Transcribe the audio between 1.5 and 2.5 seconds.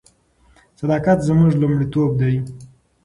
لومړیتوب دی.